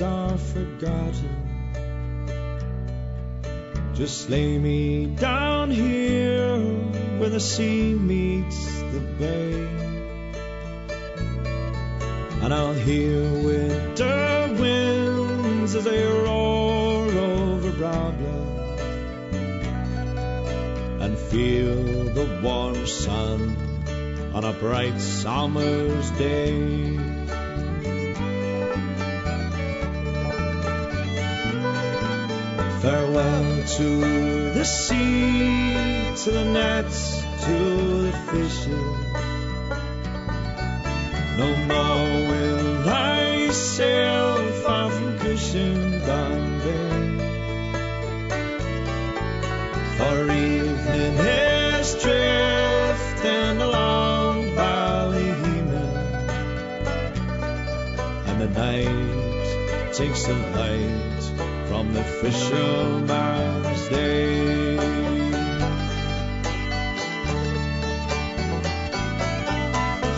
[0.00, 1.36] Are forgotten,
[3.94, 6.58] just lay me down here
[7.18, 9.52] where the sea meets the bay.
[12.42, 18.38] And I'll hear winter winds as they roar over Brabla
[21.02, 23.56] and feel the warm sun
[24.34, 27.01] on a bright summer's day.
[33.76, 38.68] To the sea, to the nets, to the fishes.
[41.38, 45.38] No more will I sail far from Bay.
[49.96, 55.86] For evening is drifting along Ballyhena,
[58.26, 61.11] and the night takes the light
[61.92, 64.76] from the fisherman's day.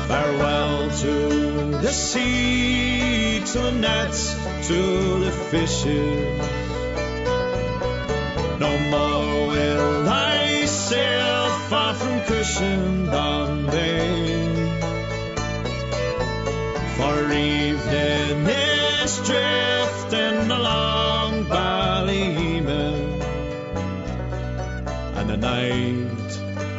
[0.08, 4.34] Farewell to the sea, to the nets,
[4.68, 6.33] to the fishes.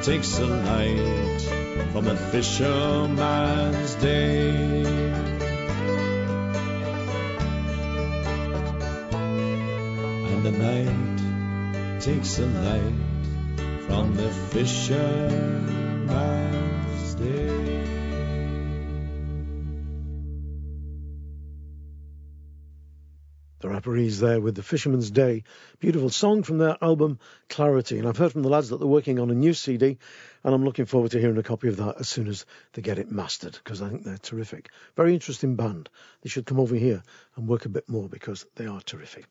[0.05, 1.41] Takes the light
[1.91, 4.49] from a fisherman's day.
[10.29, 11.19] And the night
[12.01, 12.93] takes the light
[13.87, 15.65] from the fisherman's
[17.15, 17.94] day.
[23.65, 25.43] The Rapparees there with the Fisherman's Day.
[25.79, 27.17] Beautiful song from their album
[27.49, 27.97] Clarity.
[27.97, 29.97] And I've heard from the lads that they're working on a new CD,
[30.43, 32.99] and I'm looking forward to hearing a copy of that as soon as they get
[32.99, 34.69] it mastered, because I think they're terrific.
[34.95, 35.89] Very interesting band.
[36.21, 37.01] They should come over here
[37.35, 39.25] and work a bit more because they are terrific.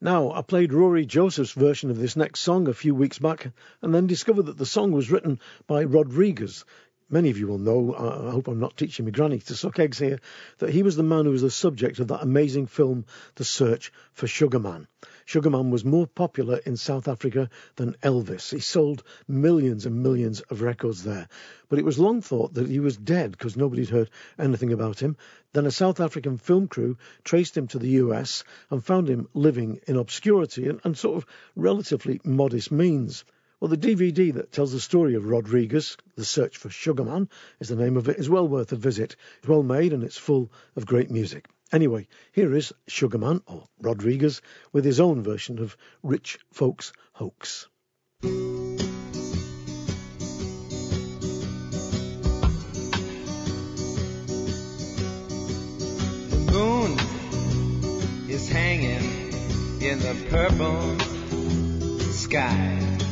[0.00, 3.94] Now, I played Rory Joseph's version of this next song a few weeks back and
[3.94, 6.64] then discovered that the song was written by Rodriguez.
[7.10, 9.98] Many of you will know, I hope I'm not teaching my granny to suck eggs
[9.98, 10.20] here,
[10.58, 13.06] that he was the man who was the subject of that amazing film,
[13.36, 14.86] The Search for Sugar Man.
[15.24, 18.50] Sugar Man was more popular in South Africa than Elvis.
[18.50, 21.28] He sold millions and millions of records there.
[21.70, 25.16] But it was long thought that he was dead because nobody'd heard anything about him.
[25.54, 29.80] Then a South African film crew traced him to the US and found him living
[29.86, 33.24] in obscurity and, and sort of relatively modest means.
[33.60, 37.28] Well, the DVD that tells the story of Rodriguez, The Search for Sugarman,
[37.58, 39.16] is the name of it, is well worth a visit.
[39.38, 41.48] It's well made and it's full of great music.
[41.72, 44.42] Anyway, here is Sugarman, or Rodriguez,
[44.72, 47.66] with his own version of Rich Folks Hoax.
[48.20, 48.28] The
[56.52, 56.96] moon
[58.30, 59.02] is hanging
[59.82, 60.96] in the purple
[62.12, 63.07] sky.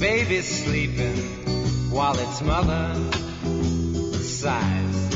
[0.00, 2.94] Baby's sleeping while its mother
[4.22, 5.10] sighs.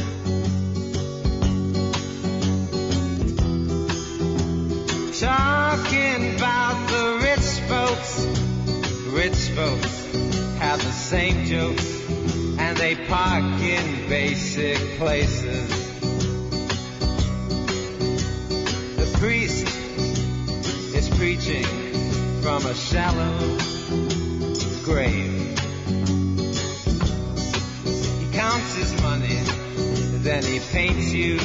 [5.18, 8.26] Talking about the rich folks,
[9.06, 10.04] rich folks
[10.58, 12.10] have the same jokes
[12.58, 15.66] and they park in basic places.
[18.98, 19.66] The priest
[20.94, 21.64] is preaching
[22.42, 23.73] from a shallow
[24.84, 25.58] grave.
[28.20, 29.40] He counts his money,
[30.22, 31.38] then he paints you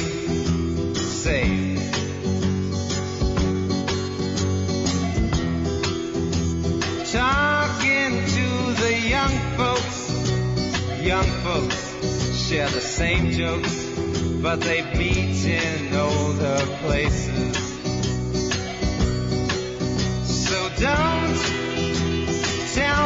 [0.94, 1.78] safe.
[7.12, 8.46] Talking to
[8.82, 10.10] the young folks,
[11.00, 13.86] young folks share the same jokes,
[14.42, 17.56] but they beat in older places.
[20.26, 21.69] So don't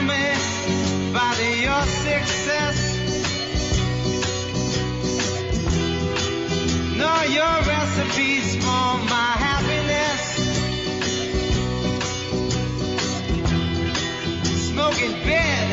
[0.06, 2.78] me about your success.
[7.00, 10.22] Nor your recipes for my happiness.
[14.68, 15.66] Smoking bed,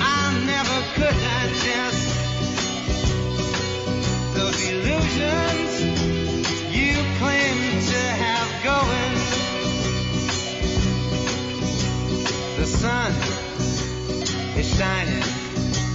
[0.00, 2.04] I never could digest.
[4.34, 5.70] Those illusions
[6.76, 7.56] you claim
[7.90, 9.14] to have going.
[12.58, 13.41] The sun
[14.56, 15.22] is shining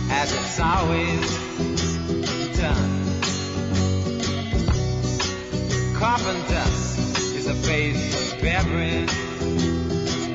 [0.09, 1.37] as it's always
[2.57, 3.13] done.
[5.95, 9.05] Carbon dust is a base of every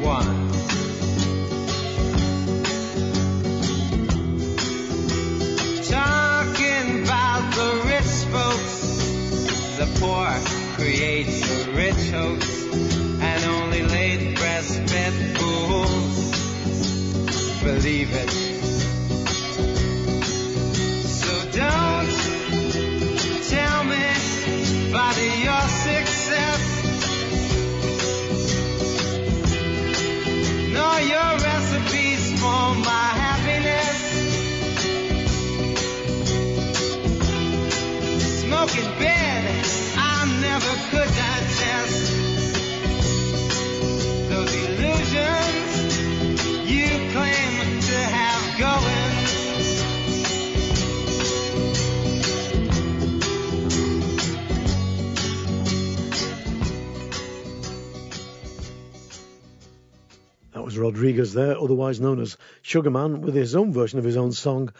[0.00, 0.50] one.
[5.82, 8.78] Talking about the rich folks,
[9.78, 10.28] the poor
[10.76, 16.31] create a rich hoax, and only late breastfed fools
[17.62, 18.30] believe it.
[21.06, 22.12] So don't
[23.48, 24.06] tell me
[24.90, 26.62] about your success,
[30.76, 34.00] nor your recipes for my happiness.
[38.42, 39.64] Smoking bed,
[39.96, 41.10] I never could
[60.82, 64.72] Rodriguez there, otherwise known as Sugarman, with his own version of his own song,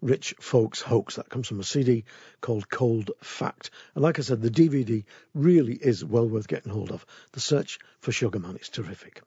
[0.00, 1.16] Rich Folks Hoax.
[1.16, 2.04] That comes from a CD
[2.40, 3.70] called Cold Fact.
[3.94, 5.04] And like I said, the DVD
[5.34, 7.04] really is well worth getting hold of.
[7.32, 9.20] The search for Sugarman is terrific.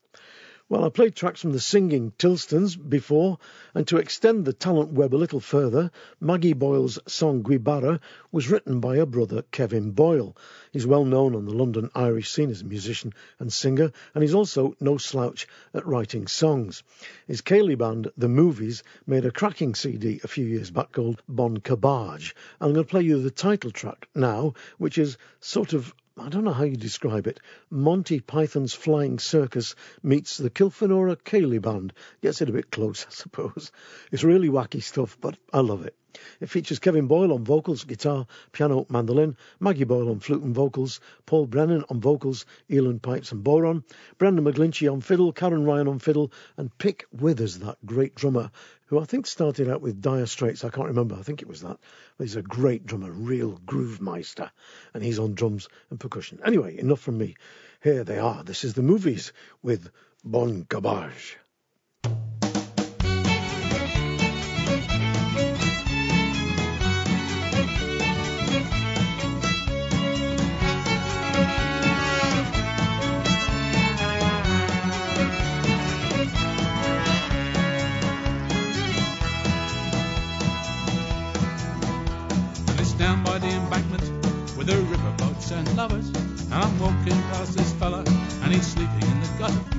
[0.69, 3.37] Well, I played tracks from the singing Tilstons before,
[3.75, 5.91] and to extend the talent web a little further,
[6.21, 7.99] Maggie Boyle's song Gweebara
[8.31, 10.37] was written by her brother Kevin Boyle.
[10.71, 14.33] He's well known on the London Irish scene as a musician and singer, and he's
[14.33, 16.81] also no slouch at writing songs.
[17.27, 21.57] His ceilidh band, The Movies, made a cracking CD a few years back called Bon
[21.57, 22.33] Cabbage.
[22.61, 26.29] And I'm going to play you the title track now, which is sort of I
[26.29, 27.39] don't know how you describe it.
[27.71, 31.91] Monty Python's Flying Circus meets the Kilfenora Ceili Band.
[32.21, 33.71] Gets it a bit close, I suppose.
[34.11, 35.95] It's really wacky stuff, but I love it.
[36.39, 40.99] It features Kevin Boyle on vocals, guitar, piano, mandolin, Maggie Boyle on flute and vocals,
[41.25, 43.83] Paul Brennan on vocals, uilleann pipes and bodhrán,
[44.19, 48.51] Brendan McGlinchey on fiddle, Karen Ryan on fiddle, and Pick Withers, that great drummer,
[48.93, 50.63] who I think started out with Dire Straits.
[50.63, 51.15] I can't remember.
[51.15, 51.79] I think it was that.
[52.17, 54.51] But he's a great drummer, real groove meister,
[54.93, 56.39] and he's on drums and percussion.
[56.45, 57.35] Anyway, enough from me.
[57.81, 58.43] Here they are.
[58.43, 59.33] This is the movies
[59.63, 59.89] with
[60.23, 61.37] Bon Garbage.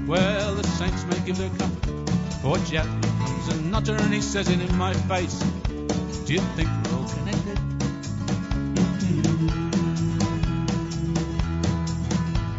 [0.07, 2.05] Well, the saints may give their comfort.
[2.45, 5.39] Out, here comes a nutter, and he says it in my face.
[6.27, 7.59] Do you think we're all connected?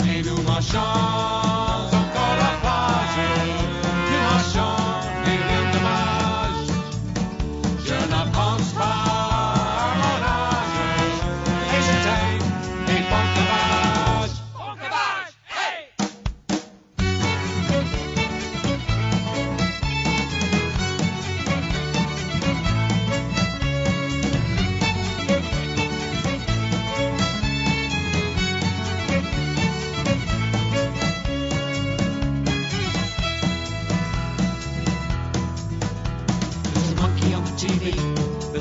[0.08, 1.55] Et nous marchons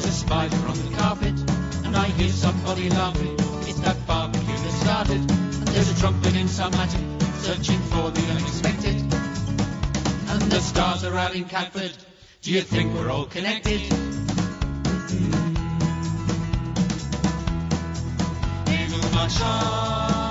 [0.05, 1.35] a spider on the carpet,
[1.85, 3.37] and I hear somebody laughing.
[3.69, 7.05] It's that barbecue that started, and there's a trumpet in some attic,
[7.39, 9.01] searching for the unexpected.
[10.31, 11.97] And the stars are out in Catford.
[12.43, 13.81] Do you think we're all connected?
[19.25, 20.24] Marchons encore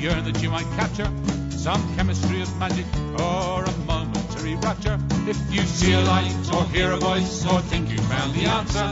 [0.00, 1.10] yearn that you might capture
[1.50, 2.86] some chemistry of magic
[3.18, 4.98] or a momentary rapture?
[5.28, 8.90] If you see a light or hear a voice or think you found the answer,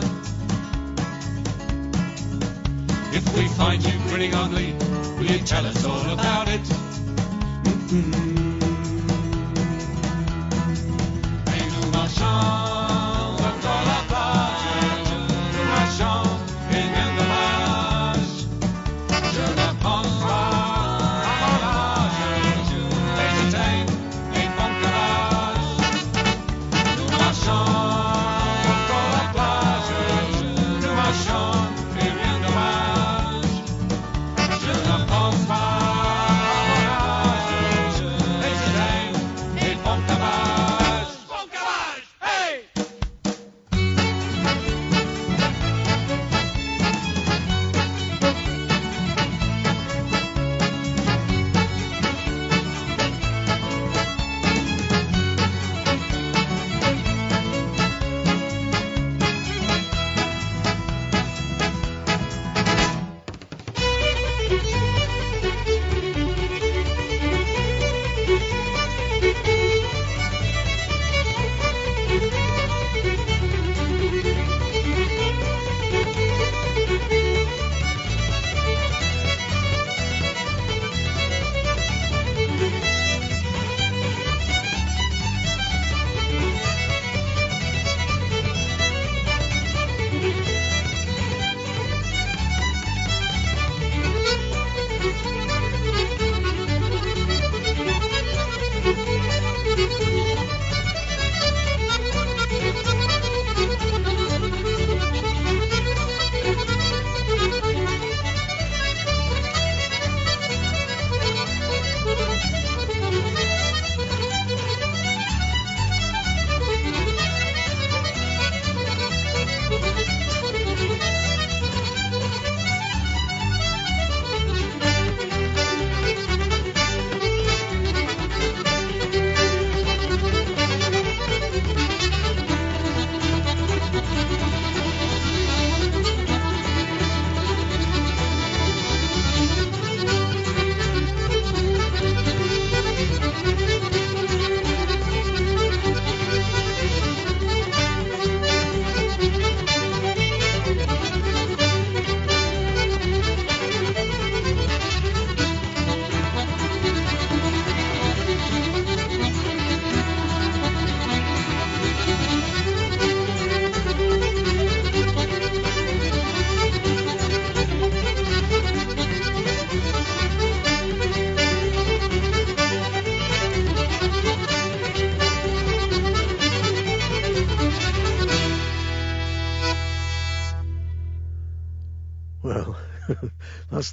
[3.17, 4.75] if we find you grinning ugly,
[5.17, 6.61] will you tell us all about it?
[7.91, 8.38] Et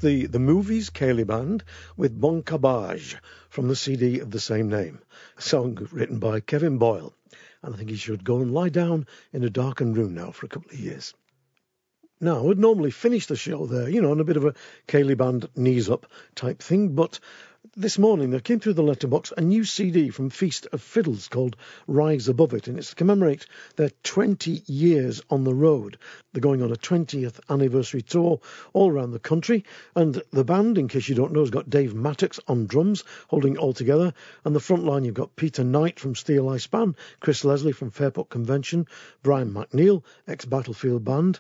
[0.06, 1.64] the, the movies Band
[1.98, 3.18] with Bon Cabbage
[3.50, 5.00] from the CD of the same name.
[5.36, 7.16] A song written by Kevin Boyle.
[7.64, 10.46] And I think he should go and lie down in a darkened room now for
[10.46, 11.16] a couple of years.
[12.22, 14.54] Now, I would normally finish the show there, you know, on a bit of a
[14.88, 17.20] Ceilidh Band knees up type thing, but
[17.76, 21.56] this morning there came through the letterbox a new CD from Feast of Fiddles called
[21.88, 23.46] Rise Above It, and it's to commemorate
[23.76, 25.98] their 20 years on the road.
[26.32, 28.40] They're going on a 20th anniversary tour
[28.74, 29.64] all around the country,
[29.96, 33.54] and the band, in case you don't know, has got Dave Mattacks on drums, holding
[33.54, 34.14] it all together,
[34.44, 38.30] and the front line you've got Peter Knight from Steeleye Span, Chris Leslie from Fairport
[38.30, 38.86] Convention,
[39.24, 41.40] Brian McNeill, ex-Battlefield Band,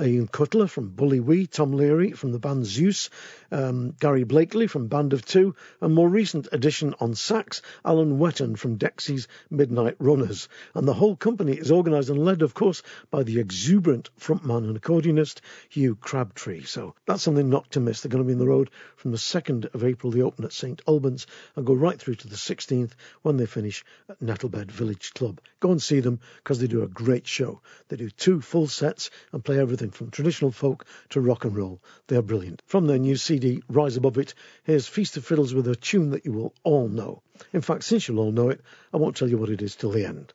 [0.00, 3.10] Ian Cutler from Bully Wee, Tom Leary from the band Zeus,
[3.52, 8.56] um, Gary Blakely from Band of Two, and more recent addition on sax, Alan Whetton
[8.56, 10.48] from Dexy's Midnight Runners.
[10.74, 14.80] And the whole company is organised and led, of course, by the exuberant frontman and
[14.80, 15.38] accordionist
[15.68, 16.64] Hugh Crabtree.
[16.64, 18.00] So that's something not to miss.
[18.00, 20.52] They're going to be in the road from the 2nd of April, they open at
[20.52, 22.92] St Albans, and go right through to the 16th
[23.22, 25.40] when they finish at Nettlebed Village Club.
[25.60, 27.60] Go and see them because they do a great show.
[27.88, 31.82] They do two full sets and play everything from traditional folk to rock and roll.
[32.06, 32.62] They are brilliant.
[32.66, 36.24] From their new CD, Rise Above It, here's Feast of Fiddles with a tune that
[36.24, 37.22] you will all know.
[37.52, 38.60] In fact, since you'll all know it,
[38.92, 40.32] I won't tell you what it is till the end.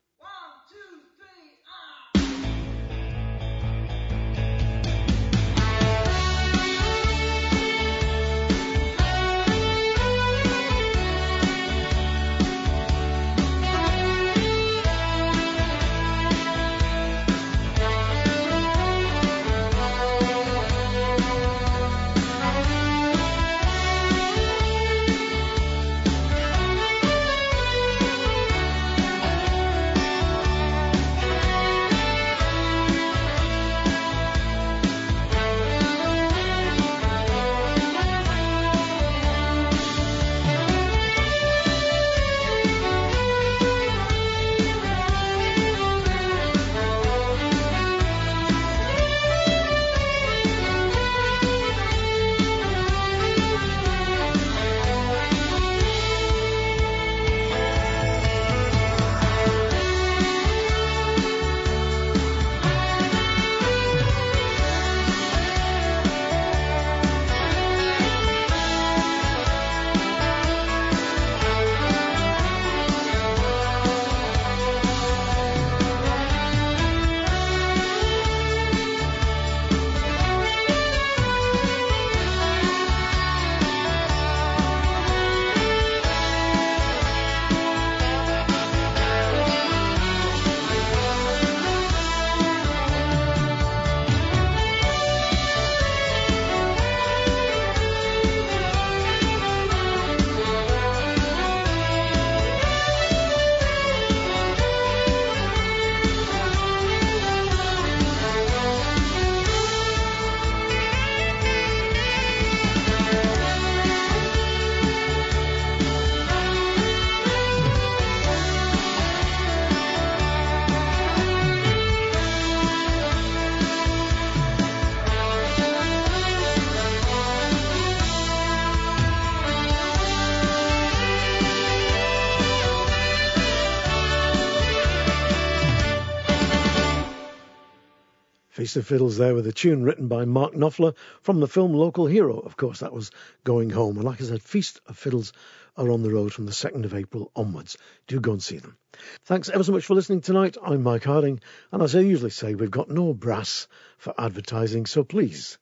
[138.69, 140.93] Feast of Fiddles there with a tune written by Mark Knopfler
[141.23, 142.37] from the film Local Hero.
[142.37, 143.09] Of course, that was
[143.43, 143.95] Going Home.
[143.95, 145.33] And like I said, Feast of Fiddles
[145.75, 147.79] are on the road from the 2nd of April onwards.
[148.05, 148.77] Do go and see them.
[149.25, 150.55] Thanks ever so much for listening tonight.
[150.63, 151.39] I'm Mike Harding,
[151.71, 153.67] and as I usually say, we've got no brass
[153.97, 155.57] for advertising, so please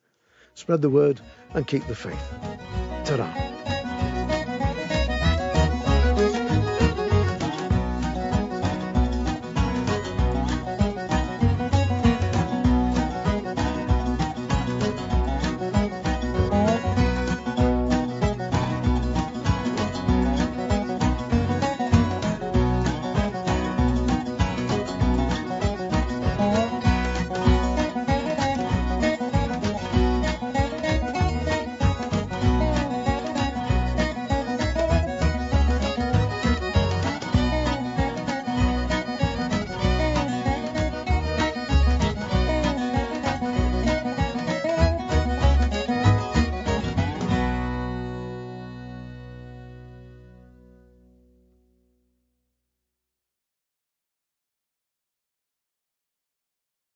[0.52, 1.18] spread the word
[1.54, 2.28] and keep the faith.
[3.06, 3.57] Ta-da.